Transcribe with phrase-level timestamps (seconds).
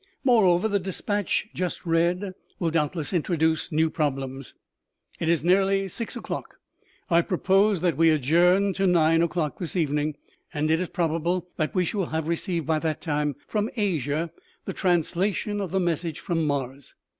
[0.23, 4.55] Moreover, the despatch just read will doubtless introduce new problems.
[5.19, 6.55] It is nearly six o'clock.
[7.11, 10.17] I propose that we adjourn to nine o'clock this evening.
[10.55, 14.31] It is probable that we shall have received, by that time, from Asia
[14.65, 16.95] the translation of the message from Mars.